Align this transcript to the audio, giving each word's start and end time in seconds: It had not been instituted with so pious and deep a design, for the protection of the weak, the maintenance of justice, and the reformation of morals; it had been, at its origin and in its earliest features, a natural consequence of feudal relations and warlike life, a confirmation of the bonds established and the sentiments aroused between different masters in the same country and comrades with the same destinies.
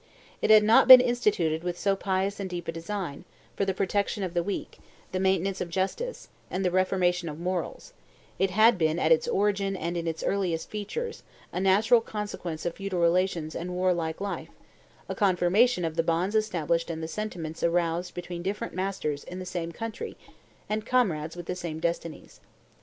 It 0.41 0.49
had 0.49 0.63
not 0.63 0.87
been 0.87 0.99
instituted 0.99 1.63
with 1.63 1.77
so 1.77 1.95
pious 1.95 2.39
and 2.39 2.49
deep 2.49 2.67
a 2.67 2.71
design, 2.71 3.23
for 3.55 3.65
the 3.65 3.73
protection 3.75 4.23
of 4.23 4.33
the 4.33 4.41
weak, 4.41 4.79
the 5.11 5.19
maintenance 5.19 5.61
of 5.61 5.69
justice, 5.69 6.27
and 6.49 6.65
the 6.65 6.71
reformation 6.71 7.29
of 7.29 7.39
morals; 7.39 7.93
it 8.39 8.49
had 8.49 8.79
been, 8.79 8.97
at 8.97 9.11
its 9.11 9.27
origin 9.27 9.75
and 9.75 9.95
in 9.95 10.07
its 10.07 10.23
earliest 10.23 10.71
features, 10.71 11.21
a 11.53 11.59
natural 11.59 12.01
consequence 12.01 12.65
of 12.65 12.73
feudal 12.77 12.97
relations 12.99 13.53
and 13.55 13.75
warlike 13.75 14.19
life, 14.19 14.49
a 15.07 15.13
confirmation 15.13 15.85
of 15.85 15.95
the 15.95 16.01
bonds 16.01 16.33
established 16.33 16.89
and 16.89 17.03
the 17.03 17.07
sentiments 17.07 17.61
aroused 17.61 18.15
between 18.15 18.41
different 18.41 18.73
masters 18.73 19.23
in 19.25 19.37
the 19.37 19.45
same 19.45 19.71
country 19.71 20.17
and 20.67 20.83
comrades 20.83 21.35
with 21.35 21.45
the 21.45 21.53
same 21.55 21.79
destinies. 21.79 22.39